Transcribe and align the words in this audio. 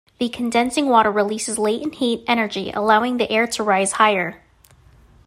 The 0.17 0.29
condensing 0.29 0.89
water 0.89 1.11
releases 1.11 1.59
latent 1.59 1.93
heat 1.93 2.23
energy 2.27 2.71
allowing 2.71 3.17
the 3.17 3.29
air 3.31 3.45
to 3.45 3.61
rise 3.61 3.91
higher. 3.91 4.41